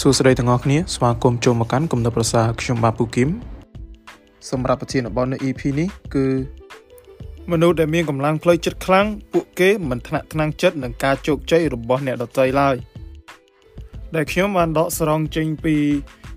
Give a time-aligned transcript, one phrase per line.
[0.00, 3.28] សួស្តីទាំងអស់គ្នាស្វាគមន៍ចូលមកកាន់គំនិតប្រសាខ្ញុំបាទពូគឹម
[4.50, 6.26] សម្រាប់ប្រធានបទនៅ EP នេះគឺ
[7.52, 12.76] មនុស្សដែលមានកម្លាំងផ្លូវចិត្តខ្លាំងពួកគេមិនថ្នាក់ថ្នាំងចិត្តនឹងការជោគជ័យរបស់អ្នកដទៃឡើយ
[14.14, 15.76] ដែលខ្ញុំបានដកស្រង់ចេញពី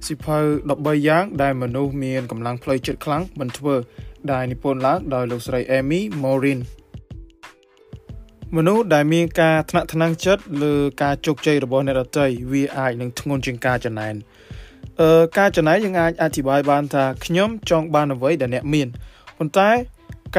[0.08, 0.38] សិភៅ
[0.74, 3.76] 13យ៉ាង ដែលមនុស្សមានកម្លាំងផ្លូវចិត្តខ្លាំងមិនធ្វើ
[4.32, 6.60] ដែលនិពន្ធឡើងដោយលោកស្រី Amy Morin
[8.54, 10.74] មនុស្សដែលមានការថ្នាក់ថ្នាំងចិត្តលើ
[11.04, 14.16] ការជោគជ័យរបស់អ្នកដទៃវាអាចនឹងធ្ងន់ជាងការចំណែន
[15.02, 18.88] អឺការចំណែនយើងអាចអធិប្បាយបានថាខ្ញុំចង់បានអ្វីដែលអ្នកមាន
[19.38, 19.70] ប៉ុន្តែ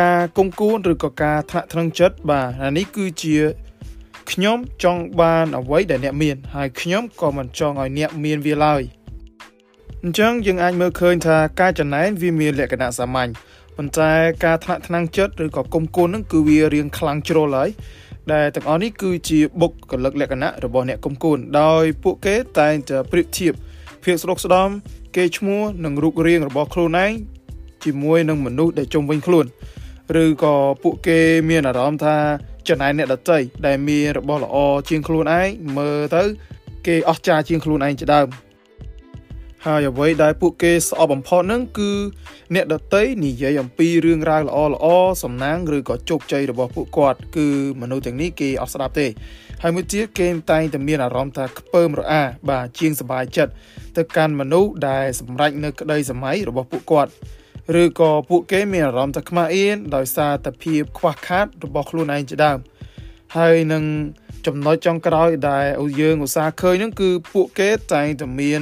[0.00, 3.36] ការគំគួនឬក៏ការថ្នាក់ថ្នាំងចិត្តបាទអានេះគឺជា
[4.30, 8.82] ខ្ញុំចង់បានអ្វីដែលអ្នកមានហើយខ្ញុំក៏មិនចង់ឲ្យអ្នកមានវាឡើយ
[10.02, 13.30] អញ្ចឹងយើងអាចមើលឃើញថាការចំណែនវាមានលក្ខណៈសាមញ្ញ
[13.76, 14.12] ប៉ុន្តែ
[14.44, 17.70] ការថ្នាក់ថ្នាំងចិត្តឬក៏គុំគួនហ្នឹងគឺវារៀងខ្លាំងជ្រុលហើយ
[18.32, 23.52] ដែលទាំងអស់នេះគឺជាបុគ្គលិកលក្ខណៈរបស់អ្នកគុំគួនដោយពួកគេតែងតែប្រៀបធៀប
[24.04, 24.68] ភាពស្រុកស្ដំ
[25.16, 27.12] គេឈ្មោះនិងរូបរាងរបស់ខ្លួនឯង
[27.84, 29.46] ជាមួយនឹងមនុស្សដែលជុំវិញខ្លួន
[30.22, 32.16] ឬក៏ពួកគេមានអារម្មណ៍ថា
[32.68, 34.56] ចំណែកអ្នកដតីដែលមានរបស់ល្អ
[34.88, 36.22] ជាងខ្លួនឯងមើលទៅ
[36.86, 38.26] គេអស្ចារ្យជាងខ្លួនឯងជាដើម
[39.67, 41.91] ហើយអ្វីដែលពួកគេស្អប់បំផុតហ្នឹងគឺ
[42.55, 44.85] អ្នកដតីនិយាយអំពីរឿងរ៉ាវល្អល្អ
[45.23, 47.47] សំណាងឬក៏ជោគជ័យរបស់ពួកគាត់គឺ
[47.81, 49.07] មនុស្សទាំងនេះគេអត់ស្ដាប់ទេ
[49.61, 53.51] ហើយមួយទៀតគេតែងតែមានអារម្មណ៍ថាខ្ពើមរអាបាទជាងសบายចិត្ត
[53.97, 57.11] ទៅកាន់មនុស្សដែលសម្រេចនៅក្តីសម័យរបស់ពួកគាត់
[57.81, 62.59] ឬក៏ពួកគេមានអារម្មណ៍ថាខ្មាស់អៀនដោយសារតែភាពខ្វះខាតរបស់ខ្លួនឯងជាដើម
[63.37, 63.83] ហើយនឹង
[64.47, 65.65] ចំណុចចុងក្រោយដែល
[66.01, 68.61] យើងឧស្សាហ៍ឃើញហ្នឹងគឺពួកគេតែងតែមាន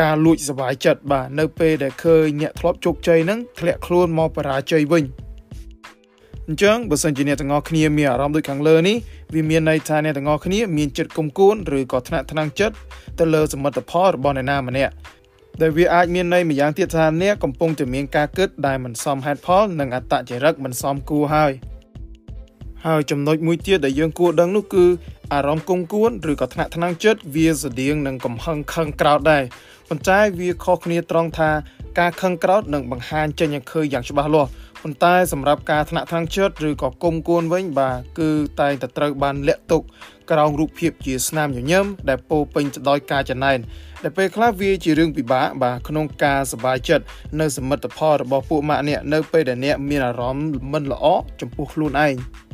[0.00, 5.04] ការលួចសុវ័យចិត្តបាទនៅពេលដែលឃើញអ្នកធ្លាប់ជោគជ័យហ្នឹងធ្លាក់ខ្លួនមកបរាជ័យវិញ
[6.48, 8.96] អញ្ចឹងបើសិនជាអ្នកទាំងអស់គ្នាមានអារម្មណ៍ដូចខាងលើនេះ
[9.34, 12.74] វាមានន័យថាអ្នកទាំងអស់គ្នាមានចិត្តគំគួនឬក៏ថ្នាក់ថ្នាំងចិត្ត
[13.18, 14.92] ទៅលើសមិទ្ធផលរបស់អ្នកណាម្នាក់
[15.60, 21.52] ដែលវាអាចមានន័យម្យ៉ាងទៀតថាអ្នកកំពុងតែមានការគិតដែលមិនសមហេតុផលនិងអត្តចរិតមិនសមគួរហើយ។
[22.84, 24.84] ហើយចំណុចមួយទៀតដែលយើងគួរដឹងនោះគឺ
[25.32, 29.44] អារម្មណ៍គង្គួនឬក៏ថ្នាក់ថ្នាំងចិត្តវាស្តៀងនឹងកំហឹងខឹងក្រោតដែរ
[29.88, 31.50] ប៉ុន្តែវាខុសគ្នាត្រង់ថា
[31.98, 34.50] ការខឹងក្រោតនឹងបង្ហាញចេញឲ្យឃើញយ៉ាងច្បាស់លាស់
[34.82, 39.82] ប៉ុន្តែសម្រាប់ការថ្នាក់ថ្នាំងចិត្តឬក៏គង្គួនវិញបាទគឺតែងតែត្រូវបានលាក់ទុក
[40.30, 43.58] ក្រោមរូបភាពជាស្នាមញញឹមដែលពោពេញទៅដោយការចំណែន
[44.02, 47.04] ដែលពេលខ្លះវាជារឿងពិបាកបាទក្នុងការសប្បាយចិត្ត
[47.40, 51.06] នៅសមិទ្ធផលរបស់ពួកម៉ាក់អ្នកនៅពេលដែលអ្នកមានអារម្មណ៍មិនល្អ
[51.40, 52.14] ចំពោះខ្លួនឯង។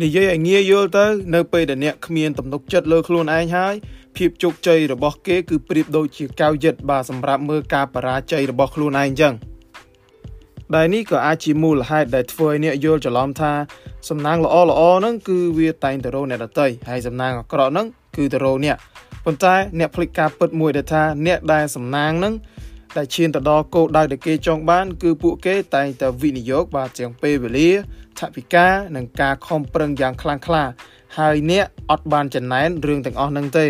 [0.00, 3.74] និយាយឲ្យងាយយល់ទៅ នៅពេលដែលអ្នកគ្មានទំនុកចិត្តលើខ្លួនឯងហើយ
[4.16, 9.34] ភាពជោគជ័យរបស់គេគឺប្រៀបដូចជាកៅយិតបាទសម្រាប់មើលការបរាជ័យរបស់ខ្លួនឯងអញ្ចឹង
[10.74, 13.52] ដែលនេះក៏អាចជាមូលហេតុដែលធ្វើឲ្យអ្នកយល់ច្រឡំថា
[14.08, 17.86] សំណាងល្អល្អហ្នឹងគឺវាតែងទៅរកអ្នកដតីហើយសំណាងអាក្រក់ហ្នឹង
[18.16, 18.76] គឺទៅរកអ្នក
[19.24, 22.34] ប៉ុន្តែអ្នកភ្លេចការពិតមួយដែលថាអ្នកដែលសំណាងហ្នឹង
[22.96, 27.70] ដែលឈានទៅដល់គោលដៅដែលគេចង់បាន គឺពួកគេតែងតែវិនិយោគបាទទាំងពេលវេលា
[28.18, 30.64] ថវិកានិងការខំប្រឹងយ៉ាងខ្លាំងក្លា
[31.18, 33.66] ហើយអ្នកអត់បានចំណែនរឿងទាំងអស់ហ្នឹងទេ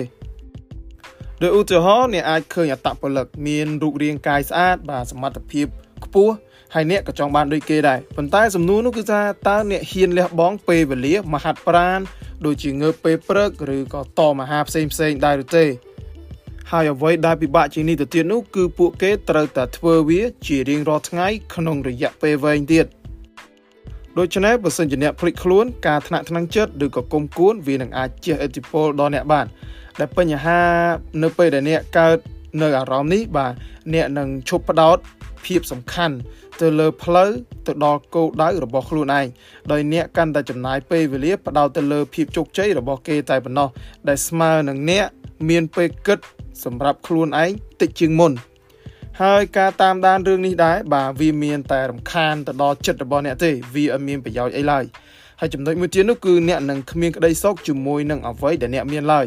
[1.43, 5.67] ដោយឧទាហរណ៍អ្នកអាចឃើញអត្តពលិកមានរូបរាងកាយស្អាត បាទសមត្ថភាព
[6.05, 6.35] ខ្ពស់
[6.75, 12.01] ហើយអ្នកក៏ចង់បានដូចគេដែរប៉ុន្តែសំណួរនោះគឺថាតើអ្នកហ៊ានលះបង់ពេលវេលាមហាត់ប្រាណ
[12.47, 15.65] ដូចជាងើបពេលព្រឹកឬក៏តមហាផ្សេងផ្សេងដែរឬទេ
[16.71, 22.87] ហើយអ្វីដែលពិបាកជាងនេះទៅទៀតនោះគឺពួកគេត្រូវតែធ្វើវាជារៀងរាល់ថ្ងៃក្នុងរយៈពេលវែងទៀត
[24.19, 29.47] ដូច្នេះបើសិនជាអ្នកភ្លេចខ្លួនការថ្នាក់ថ្នាំងចិត្តឬក៏គុំគួនវានឹងអាចជះឥទ្ធិពលដល់អ្នកបាន
[30.01, 30.61] ដែលបញ្ហា
[31.23, 32.19] នៅពេលដែលអ្នកកើត
[32.63, 33.53] នៅអារម្មណ៍នេះបាទ
[33.95, 34.99] អ្នកនឹងឈប់ផ្ដោត
[35.47, 36.17] ភាពសំខាន់
[36.61, 37.31] ទៅលើផ្លូវ
[37.67, 39.27] ទៅដល់គោលដៅរបស់ខ្លួនឯង
[39.73, 43.69] ដោយអ្នកកាន់តែចំណាយពេលវេលាផ្ដោតទៅលើភាពជោគជ័យរបស់គេតែប៉ុណ្ណោះ
[44.09, 45.07] ដែលស្មើនឹងអ្នក
[45.51, 46.19] មានពេលគិត
[46.65, 48.33] សម្រាប់ខ្លួនឯងតិចជាងមុន
[49.23, 54.85] ហើយការតាមដានរឿងនេះដែរបាទវាមានតែរំខានទៅដល់ចិត្តរបស់អ្នកទេវាអត់មានប្រយោជន៍អីឡើយ
[55.41, 59.27] ហើយចំណុចមួយទៀតនោះគឺអ្នកនឹងគ្មានក្តីសុខជាមួយនឹងអ្វីដែលអ្នកមានឡើយ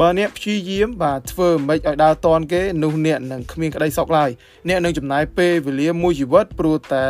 [0.00, 4.30] បើអ្នកព្យាយាមបាទធ្វើមិនឲ្យដើរតនគេនោះអ្នកនឹងគ្មានក្តីសុខឡើយ
[4.68, 7.04] អ្នកនឹងចំណាយពេលវេលាមួយជីវិតព្រោះតែ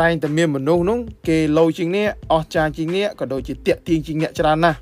[0.00, 0.98] តែងតែមានមនុស្សនោះ
[1.28, 4.78] គេលោជាងអ្នកអស់ចាជាងអ្នកក៏ដូចជាតាក់ទាញជាងអ្នកច្រើនណាស់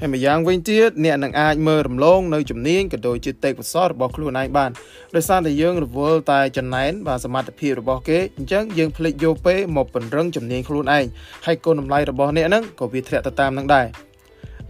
[0.00, 4.70] ហើយម្យ៉ាងវិញទៀតអ្នកនឹងអាចមើលរំលងនៅជំនាញក៏ដូចជាទេពកោសល្យរបស់ខ្លួនឯងបាន
[5.14, 11.04] ដោយសារតែយើងរវល់តែចំណែនបាទសមត្ថភាពរបស់គេអញ្ចឹងយើងភ្លេចយកពេលមកពង្រឹងជំនាញខ្លួនឯង
[11.46, 14.05] ហើយគុណតម្លៃរបស់អ្នកហ្នឹងក៏វាធ្លាក់ទៅតាមនឹងដែរ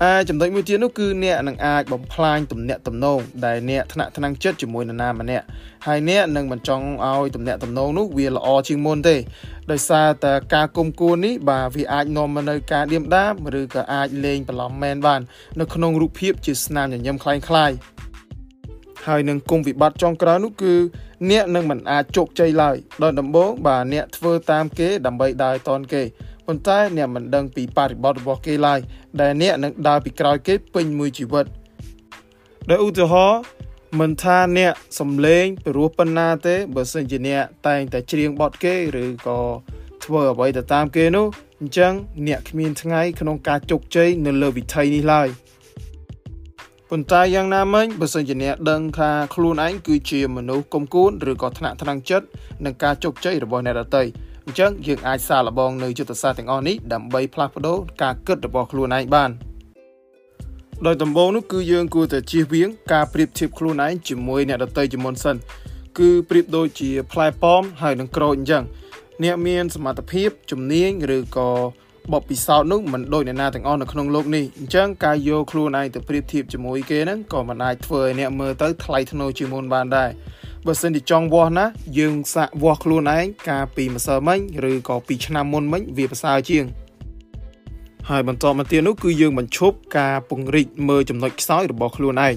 [0.03, 5.45] អាចំណុចមួយទៀតនោះគឺអ្នកនឹងអាចបំផ្លាញទំនាក់ទំនងដែលអ្នកថ្នាក់ថ្នាំងចិត្តជាមួយនរណាម្នាក់
[5.88, 9.15] ហើយអ្នកនឹងមិនចង់ឲ្យទំនាក់ទំនងនោះវាល្អជាងមុនទេ
[9.71, 15.21] ដោយសារតែការគុំគួននេះបាទវាអាចនាំមកនៅការឌៀមដាមឬក៏អាចលេងបន្លំមែនបាន
[15.59, 17.75] នៅក្នុងរូបភាពជាស្នាមញញឹមคล้ายៗ
[19.07, 20.74] ហើយនឹងគុំវិបត្តិចុងក្រោយនោះគឺ
[21.31, 26.03] អ្នកនឹងមិនអាចជោគជ័យឡើយដោយដំបូងបាទអ្នកធ្វើតាមគេដើម្បីដើរតនគេ
[26.46, 28.81] ប៉ុន្តែអ្នកមិនដឹងពីបរិបទរបស់គេឡើយ
[29.20, 31.46] ដែលអ្នកនឹងដើរពីក្រោយគេពេញមួយជីវិត
[32.70, 33.40] ដោយឧទាហរណ៍
[34.00, 39.38] មិនថាអ្នកសំលេងពីរោះប៉ុណ្ណាទេបើសិនជាអ្នកតែងតែច្រៀងបទគេឬក៏
[40.04, 41.26] ធ្វើអ្វីទៅតាមគេនោះ
[41.60, 41.93] អញ្ចឹង
[42.26, 45.28] អ្នកគ្មានថ្ងៃក្នុងការជោគជ័យនៅលើវិថីនេះឡើយ
[46.90, 52.26] ប៉ុន្តែយ៉ាងណាមិញបើសិនជាអ្នកដឹងថាខ្លួនឯងគឺជាមនុស្សគុំគួនឬក៏ថ្នាក់ថ្នាំងចិត្ត
[52.64, 54.02] នឹងការជោគជ័យរបស់អ្នកដទៃ
[54.45, 59.30] អញ្ចឹងយើងអាចសាកល្បងនៅយុទ្ធសាស្ត្រទាំងអស់នេះដើម្បីផ្លាស់ប្ដូរការគិតរបស់ខ្លួនឯងបាន
[60.86, 65.36] ដោយដំបូងនោះគឺយើងគួរតែជៀសវាងការប្រៀបធៀបខ្លួនឯងជាមួយអ្នកដទៃជាមុនសិន
[66.00, 68.63] គឺប្រៀបដូចជាផ្លែប៉ោមហើយនឹងក្រូចអញ្ចឹង
[69.24, 71.50] អ្នកមានសមត្ថភាពជំនាញឬក៏
[72.13, 80.09] បបពិសោធន៍នោះមិនដូចអ្នកណាទាំងអស់នៅក្នុងโลกនេះអញ្ចឹងការយកខ្លួនឯងទៅប្រៀបធៀបជាមួយគេហ្នឹងក៏មិនអាចធ្វើឲ្យអ្នកមើលទៅថ្លៃថ្នូរជាងមុនបានដែរ
[80.66, 81.66] បើសិនជាចង់វាស់ណា
[81.98, 84.40] យើងសាកវាស់ខ្លួនឯងកាលពីម្សិលមិញ
[84.70, 86.64] ឬក៏ពីឆ្នាំមុនមិញវាប្រសើរជាង
[88.08, 92.34] ហើយបន្តមកទៀតនោះគឺយើងបញ្ឈប់ការពង្រីកមើលចំណុចខ្សោយរបស់ខ្លួនឯង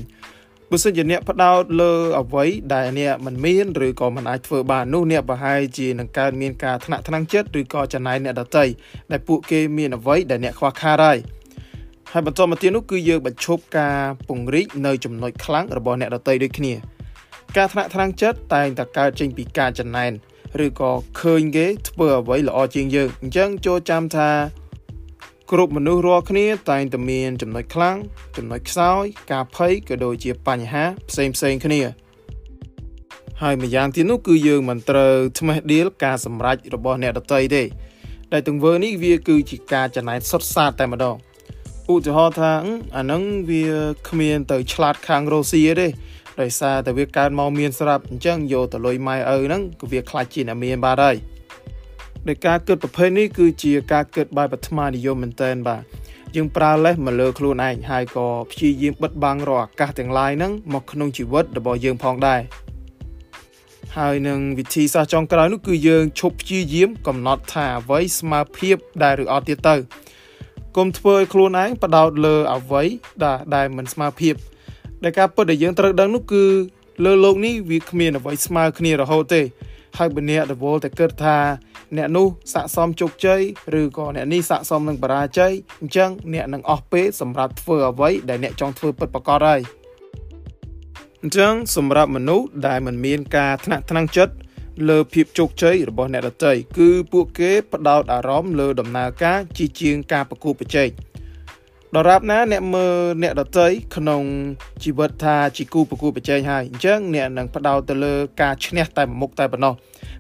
[0.70, 8.66] បើសិនជាអ្នកផ្ដោតលើអ្វីដែលអ្នកមិនមានឬក៏មិនអាចធ្វើបាននោះអ្នកប្រហែលជានឹងកើតមានការថ្នាក់ថ្នាំងចិត្តឬក៏ចំណាយអ្នកដតី
[9.12, 11.18] ដែលពួកគេមានអ្វីដែលអ្នកខ្វះខាតហើយ
[12.12, 16.74] ហើយបន្តមកទៀតនោះគឺយើងបញ្ឈប់ការពង្រីកនៅចំណុចខ្លាំងរបស់អ្នកដតីដូចគ្នា
[17.58, 20.12] ការថ្នាក់ថ្នាំងចិត្តតែងតែកើតចេញពីការចំណែន
[20.66, 20.92] ឬក៏
[21.22, 24.30] ឃើញគេធ្វើអ្វីល្អជាងយើងអញ្ចឹងចូលចាំថា
[25.52, 27.98] គ្រប់មនុស្សរាល់គ្នាតែងតែមានចំណុចខ្លាំង
[28.38, 31.82] ចំណុចខ្សោយ ការភ័យក៏ដូចជាបញ្ហាផ្សេងផ្សេងគ្នា
[33.42, 37.64] ហើយម្យ៉ាងទៀតនោះគឺយើងមិនត្រូវថ្មេះដៀលការសម្រេចរបស់អ្នកដតីទេ
[38.34, 41.16] ដែលទង្វើនេះវាគឺជាការចំណែនសុទ្ធសាធតែម្ដង
[41.94, 42.54] ឧទាហរណ៍ថា
[42.98, 43.66] អានឹងវា
[44.10, 45.88] គ្មានទៅឆ្លាតខាងរ៉ូស៊ីទេ
[46.42, 51.16] ដោយសារតែវាកើតមកមានស្រាប់អញ្ចឹងយកទៅលុយម៉ែឪហ្នឹងក៏វាខ្លាចជាអ្នកមានបាទហើយ
[52.28, 55.82] ដោយការគិតប្រភេទនេះគឺជាការគិតបែបបឋមនិយមមែនតើបាទ
[56.36, 62.42] យើងប្រើលេសមកលើខ្លួនឯងហើយក៏ព្យាយាមបិទបាំងរាល់អាកាសទាំងឡាយហ្នឹងមកក្នុងជីវិតរបស់យើងផងដែរ
[63.98, 69.76] ហើយនឹងវិធីសាស្ត្រចុងក្រោយនោះគឺយើងឈប់ព្យាយាមកំណត់ថាអ្វីស្មើភាពដែរឬអត់ទៀតទៅ
[70.78, 72.84] កុំធ្វើឲ្យខ្លួនឯងបដោតលើអ្វី
[73.24, 74.36] ដែលដែលមិនស្មើភាព
[75.03, 76.45] ដែលការពិតដែលយើងត្រូវដឹងនោះគឺ
[77.05, 79.43] លើโลกនេះវាគ្មានអ្វីស្មើគ្នារហូតទេ
[79.99, 81.39] ហើយបើអ្នករវល់តែគិតថា
[81.97, 83.41] អ្នកនោះស័កសមជោគជ័យ
[83.81, 89.61] ឬក៏អ្នកនេះស័កសមនឹងបរាជ័យអញ្ចឹងអ្នកនឹងអស់ពេលសម្រាប់ធ្វើអ្វីដែលអ្នកចង់ធ្វើពិតប្រាកដហើយ
[91.23, 94.35] អញ្ចឹងសម្រាប់មនុស្សដែលមិនមានការថ្នាក់ថ្នាំងចិត្ត
[94.89, 100.89] លើភាពជោគជ័យរបស់អ្នកដទៃគឺពួកគេផ្ដោតអារម្មណ៍លើដំណើរការជាជាងការប្រគួតប្រជែង
[101.96, 104.24] ដរាបណាអ្នកមើលអ្នកដតីក្នុង
[104.84, 109.74] ជីវិតថាជាគូប្រគួតប្រជែងហើយអញ្ចឹងអ្នកនឹងផ្ដោតទៅលើការឈ្នះតែមុខតែប៉ុណ្ណោះ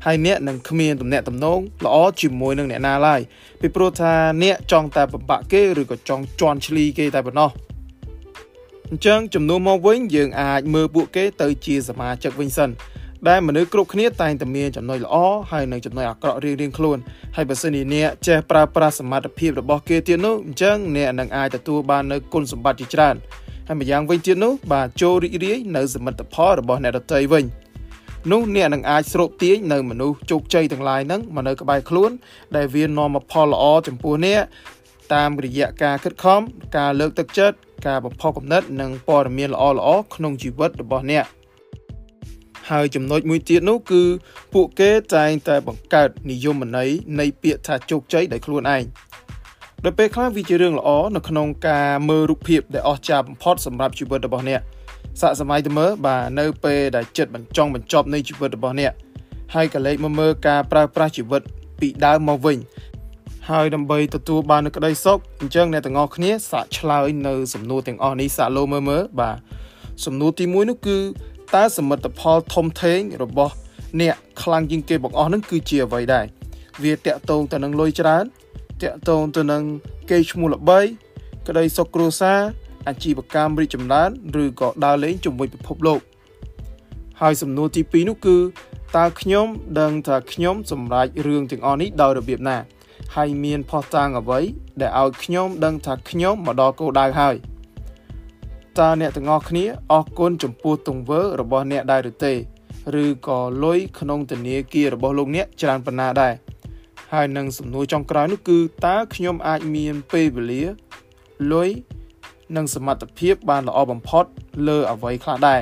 [0.05, 3.21] ហើយអ្នកនឹងគ្មានទំនាក់ទំនងល្អជាមួយនឹងអ្នកណាឡើយ
[3.61, 4.13] ពីព្រោះថា
[4.43, 7.49] អ្នកចង់តែបំបាក់គេឬក៏ចង់ជន់ឈ្លីគេតែប៉ុណ្ណោះ
[8.89, 12.69] អញ្ចឹងចំនួនមកវិញយើងអាចមើលពួកគេទៅជាសមាជិកវិញសិន
[13.27, 15.15] ដែលមនុស្សគ្រប់គ្នាតែងតែមានចំណុចល្អ
[15.51, 16.97] ហើយនិងចំណុចអាក្រក់រៀងៗខ្លួន
[17.35, 23.15] ហើយបើសិនជាអ្នកចេះប្រើប្រាស់សមត្ថភាពរបស់គេទៀតនោះអញ្ចឹងអ្នកនឹងអាចទទួលបាននូវគុណសម្បត្តិជាច្រើន
[23.67, 27.45] ហើយម្យ៉ាងវិញទៀតនោះបាទចូលរីករាយនៅសមិទ្ធផលរបស់អ្នកដទៃវិញ
[28.31, 32.11] នោះអ្នកនឹងអាចស្រូបទាញនៅមនុស្សជោគជ័យទាំងឡាយហ្នឹងមកនៅក្បែរខ្លួន
[32.55, 34.41] ដែលវានាំមកផលល្អចំពោះអ្នក
[35.13, 36.41] តាមរយៈការខិតខំ
[36.77, 37.57] ការលើកទឹកចិត្ត
[37.87, 41.25] ការបំផុសគំនិត និងព័ត៌មានល្អៗក្នុងជីវិតរបស់អ្នក
[42.69, 44.03] ហើយចំណុចមួយទៀតនោះគឺ
[44.53, 48.83] ពួកគេតែងតែបង្កើតនិយមន័យនៃពាក្យថាជោគជ័យដោយខ្លួនឯង
[49.85, 54.61] ដោយពេលខ្លះវាជារឿងល្អនៅក្នុងការមើលរូបភាពដែលអស្ចារ្យបំផុតសម្រាប់ជីវិតរបស់អ្នក
[55.21, 58.93] សាកសម័យទៅមើលបាទនៅពេលដែលចិត្តបញ្ចង់បញ្ចប់នៃជីវិតរបស់អ្នក
[59.55, 61.41] ហើយក៏លេចមកមើលការប្រើប្រាស់ជីវិត
[61.79, 62.57] ពីដើមមកវិញ
[63.49, 69.37] ហើយដើម្បីទទួលបាននូវក្តីសុខអញ្ចឹងអ្នកទាំងអស់គ្នាសាកឆ្លើយនៅសំណួរទាំងអស់នេះសាកលោមើលមើលបាទ
[70.05, 70.97] សំណួរទី1នោះគឺ
[71.55, 73.53] តើសមិទ្ធផលធំធេងរបស់
[74.01, 76.25] អ្នកខ្លាំងជាងគេបង្អស់នឹងគឺជាអ្វីដែរ
[76.83, 78.25] វាតកតងទៅនឹងលុយច្រើន
[78.81, 79.63] តកតងទៅនឹង
[80.09, 80.79] គេឈ្មោះល្បី
[81.47, 82.39] ក្តីសុខគ្រួសារ
[82.87, 84.09] អាជីវកម្មរីកចម្រើន
[84.43, 85.99] ឬក៏ដើរលេងជាមួយពិភពលោក
[87.21, 88.37] ហើយសំណួរទី2នោះគឺ
[88.97, 89.47] តើខ្ញុំ
[89.79, 92.57] ដឹងថាខ្ញុំសម្រេចរឿងទាំងអស់នេះដោយរបៀបណា
[93.15, 94.39] ហើយមានផុសតាងអ្វី
[94.81, 97.35] ដែលឲ្យខ្ញុំដឹងថាខ្ញុំមកដល់គោលដៅហើយ
[98.79, 102.33] តើអ្នកទាំងអស់គ្នាអរគុណចំពោះទង្វើរបស់អ្នកដែរឬទេ
[103.03, 106.33] ឬក៏លុយក្នុងធនាគាររបស់លោកអ្នកច្រើនប៉ុណ្ណាដែរ
[107.13, 110.63] ហើយនឹងសំណួរចុងក្រោយនោះគឺតើខ្ញុំអាចមានពេលវេលា
[111.51, 111.69] លុយ
[112.55, 114.25] និងសមត្ថភាពបានល្អបំផុត
[114.67, 115.61] លើអ្វីខ្លះដែរ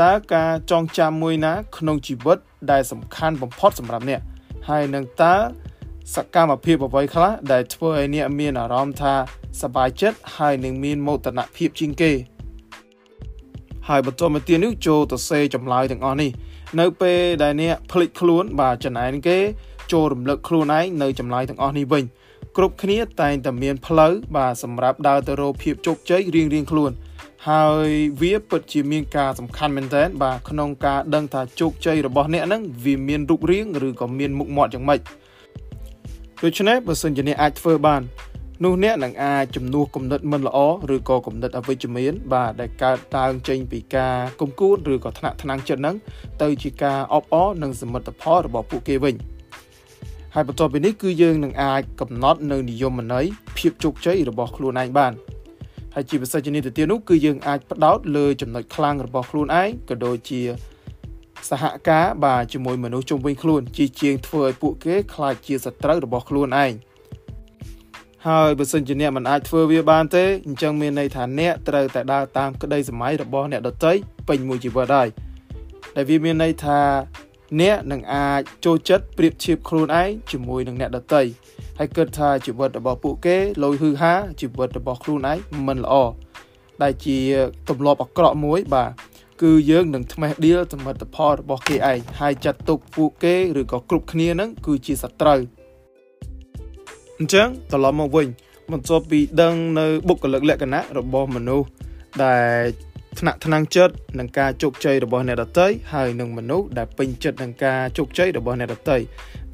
[0.00, 2.38] តើការចងចាំមួយណា ក្នុងជីវិត
[2.70, 4.20] ដែលសំខាន់បំផុតសម្រាប់អ្នក
[4.68, 5.36] ហើយនឹងតើ
[6.14, 9.14] សកម្មភាពអ្វីខ្លះដែលធ្វើឲ្យអ្នកមានអារម្មណ៍ថា
[9.60, 12.12] សប្បាយចិត្តហើយនឹងមានមោទនភាពជាងគេ
[13.88, 16.30] ហើយបន្តមកទៀតនេះចូលទៅសេចម្លើយទាំងអស់នេះ
[16.80, 19.38] នៅពេលដែលអ្នកភ្លេចខ្លួនបាទចំណែនគេ
[19.92, 22.04] ចូលរំលឹកខ្លួនឯងនៅចម្លើយទាំងអស់នេះវិញ
[22.56, 26.90] គ្រប់គ្នាតែងតែមានផ្លូវបាទសម្រាប់ដើរទៅរកភាពជោគជ័យរៀងៗខ្លួន
[27.48, 27.88] ហើយ
[28.20, 35.00] វាពិតជាមានការសំខាន់មែនទែនបាទក្នុងការដឹងថាជោគជ័យរបស់អ្នកហ្នឹងវាមានរូបរាងឬក៏មានមុខមាត់យ៉ាងម៉េច
[36.44, 38.02] ដូច្នេះបើសិនជាអ្នកអាចធ្វើបាន
[38.64, 40.58] នោះអ្នកនឹងអាចជំនួសគំនិតមិនល្អ
[40.94, 45.96] ឬក៏គំនិតអវិជ្ជមាន បាទដែលកើតឡើងចេញពីការគុំគួនឬក៏ថ្នាក់ថ្នាំងចិត្តហ្នឹង
[46.42, 49.16] ទៅជាការអបអរនិងសមិទ្ធផលរបស់ពួកគេវិញ។
[50.34, 53.24] ហើយបន្ទាប់ពីនេះគឺយើងនឹងអាចកំណត់នៅនិយមន័យ
[53.56, 55.12] ភាពជោគជ័យរបស់ខ្លួនឯងបាន
[55.94, 60.40] ហើយជាពិសេសជានេះទៅទៀតនោះគឺយើងអាចផ្ដោតលើចំណុចខ្លាំងរបស់ខ្លួនឯងក៏ដូចជា
[61.50, 66.72] សហការបាទជាមួយមនុស្សជុំវិញខ្លួន ជាជាងធ្វើឲ្យពួកគេខ្លាចជាសត្រូវរបស់ខ្លួនឯង
[68.26, 73.92] ហើយបើសិនជាអ្នកមិនអាចធ្វើវាបានទេអញ្ចឹងមានន័យថាអ្នកត្រូវតែដើរតាមក្តីសម័យរបស់អ្នកដទៃ
[74.28, 75.08] ពេញមួយជីវិតហើយ
[75.96, 76.80] ដែលវាមានន័យថា
[77.60, 81.22] អ្នកនឹងអាចចូលចិត្តប្រៀបធៀបខ្លួនឯងជាមួយនឹងអ្នកដទៃ
[81.78, 85.94] ហើយគិតថាជីវិតរបស់ពួកគេលយហឺហាជីវិតរបស់ខ្លួនឯងមិនល្អ
[86.82, 87.18] ដែលជា
[87.68, 88.90] ទម្លាប់អាក្រក់មួយបាទ
[89.42, 95.40] គឺយើងនឹងថ្មេះដៀលសមិទ្ធផលរបស់គេឯងហើយចាត់ទុកពួកគេឬក៏គ្រប់គ្នានឹងគឺជាសត្រូវ
[97.18, 98.26] អញ្ចឹងត្រឡប់មកវិញ
[98.72, 101.66] បន្ទាប់ពីដឹងនៅបុគ្គលិកលក្ខណៈរបស់មនុស្ស
[102.24, 108.96] ដែលថ្នាក់ថ្នាំងចិត្តនឹងការជោគជ័យរបស់អ្នកដទៃហើយនឹងមនុស្សដែលពេញចិត្តនឹងការជោគជ័យរបស់អ្នកដទៃ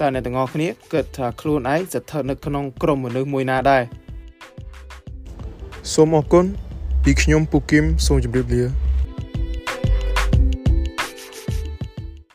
[0.00, 3.82] តើអ្នកទាំងអស់គ្នាគិតថាខ្លួនឯងស្ថិតនៅក្នុងក្រុមមនុស្សមួយណាដែរ
[5.92, 6.44] សូមអរគុណ
[7.04, 8.62] ពីខ្ញុំពូគឹមសូមជម្រាបលា